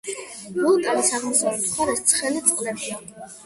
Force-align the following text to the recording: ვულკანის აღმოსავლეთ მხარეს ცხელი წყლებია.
ვულკანის 0.55 1.11
აღმოსავლეთ 1.19 1.63
მხარეს 1.69 2.03
ცხელი 2.15 2.45
წყლებია. 2.51 3.01